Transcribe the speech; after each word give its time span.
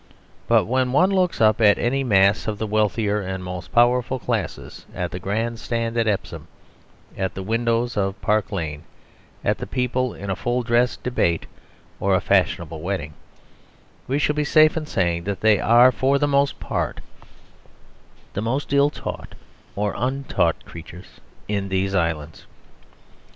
But 0.47 0.65
when 0.65 0.91
one 0.93 1.11
looks 1.11 1.39
up 1.39 1.61
at 1.61 1.77
any 1.77 2.03
mass 2.03 2.47
of 2.47 2.57
the 2.57 2.65
wealthier 2.65 3.21
and 3.21 3.43
more 3.43 3.61
powerful 3.71 4.17
classes, 4.17 4.87
at 4.95 5.11
the 5.11 5.19
Grand 5.19 5.59
Stand 5.59 5.95
at 5.95 6.07
Epsom, 6.07 6.47
at 7.15 7.35
the 7.35 7.43
windows 7.43 7.95
of 7.95 8.19
Park 8.19 8.51
lane, 8.51 8.81
at 9.45 9.59
the 9.59 9.67
people 9.67 10.15
at 10.15 10.27
a 10.27 10.35
full 10.35 10.63
dress 10.63 10.97
debate 10.97 11.45
or 11.99 12.15
a 12.15 12.19
fashionable 12.19 12.81
wedding, 12.81 13.13
we 14.07 14.17
shall 14.17 14.33
be 14.35 14.43
safe 14.43 14.75
in 14.75 14.87
saying 14.87 15.25
that 15.25 15.41
they 15.41 15.59
are, 15.59 15.91
for 15.91 16.17
the 16.17 16.27
most 16.27 16.59
part, 16.59 16.99
the 18.33 18.41
most 18.41 18.73
ill 18.73 18.89
taught, 18.89 19.35
or 19.75 19.93
untaught, 19.95 20.65
creatures 20.65 21.21
in 21.47 21.69
these 21.69 21.93
islands. 21.93 22.47